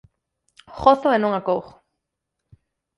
[0.83, 1.71] Gozo e non acougo